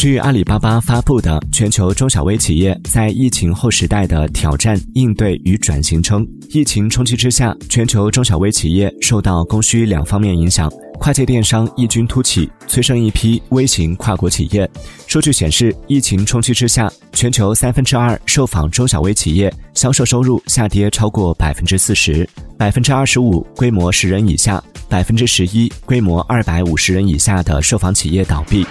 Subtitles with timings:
[0.00, 14.66] 据阿里巴巴发布的《全球中小微企业在疫情后时代的挑战、应对与转型》称，疫情冲击之下，全球中小微企业受到供需两方面影响，跨界电商异军突起，催生一批微型跨国企业。
[15.06, 22.26] 数据显示，疫情冲击之下，全球三分之二受访中小微企业销售收入下跌超过百分之四十，
[22.60, 28.66] 百分之二十五规模十人以下，百分之十一规模二百五十人以下的受访企业倒闭。